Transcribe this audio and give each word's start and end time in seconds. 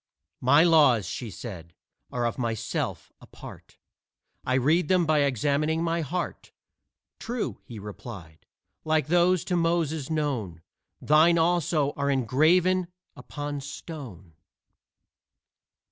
"My 0.39 0.63
laws," 0.63 1.05
she 1.07 1.29
said, 1.29 1.75
"are 2.11 2.25
of 2.25 2.39
myself 2.39 3.13
a 3.21 3.27
part: 3.27 3.77
I 4.43 4.55
read 4.55 4.87
them 4.87 5.05
by 5.05 5.19
examining 5.19 5.83
my 5.83 6.01
heart." 6.01 6.51
"True," 7.19 7.59
he 7.65 7.77
replied; 7.77 8.47
"like 8.83 9.09
those 9.09 9.45
to 9.45 9.55
Moses 9.55 10.09
known, 10.09 10.63
Thine 11.01 11.37
also 11.37 11.91
are 11.97 12.09
engraven 12.09 12.87
upon 13.15 13.61
stone." 13.61 14.33